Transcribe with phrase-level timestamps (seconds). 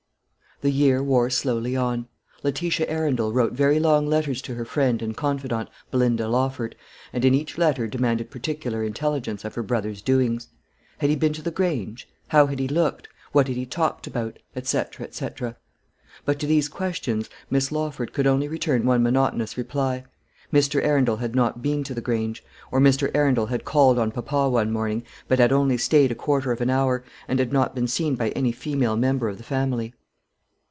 [0.63, 2.07] The year wore slowly on.
[2.43, 6.75] Letitia Arundel wrote very long letters to her friend and confidante, Belinda Lawford,
[7.11, 10.49] and in each letter demanded particular intelligence of her brother's doings.
[10.99, 12.07] Had he been to the Grange?
[12.27, 13.09] how had he looked?
[13.31, 14.37] what had he talked about?
[14.61, 15.27] &c., &c.
[16.25, 20.03] But to these questions Miss Lawford could only return one monotonous reply:
[20.53, 20.79] Mr.
[20.85, 23.09] Arundel had not been to the Grange; or Mr.
[23.15, 26.69] Arundel had called on papa one morning, but had only stayed a quarter of an
[26.69, 29.95] hour, and had not been seen by any female member of the family.